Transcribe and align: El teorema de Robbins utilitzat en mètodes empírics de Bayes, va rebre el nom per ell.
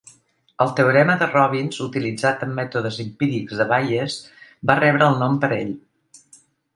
El 0.63 0.69
teorema 0.77 1.17
de 1.17 1.25
Robbins 1.33 1.77
utilitzat 1.87 2.41
en 2.47 2.55
mètodes 2.59 2.97
empírics 3.03 3.59
de 3.59 3.67
Bayes, 3.73 4.15
va 4.71 4.77
rebre 4.81 5.07
el 5.11 5.21
nom 5.25 5.37
per 5.45 5.51
ell. 5.59 5.71